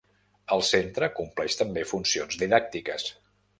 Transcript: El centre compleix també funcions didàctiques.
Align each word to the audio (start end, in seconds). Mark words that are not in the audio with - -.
El 0.55 0.63
centre 0.69 1.09
compleix 1.19 1.59
també 1.61 1.85
funcions 1.93 2.41
didàctiques. 2.47 3.09